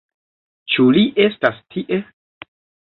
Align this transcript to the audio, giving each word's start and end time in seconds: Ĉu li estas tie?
Ĉu 0.75 0.87
li 0.97 1.05
estas 1.27 1.63
tie? 1.77 2.05